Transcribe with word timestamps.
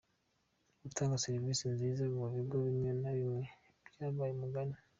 Gutanga 0.83 1.21
serivisi 1.25 1.63
nziza 1.73 2.03
mu 2.17 2.25
bigo 2.33 2.57
bimwe 2.65 2.91
na 3.01 3.11
bimwe 3.17 3.43
byabaye 3.89 4.31
umugani 4.33 4.75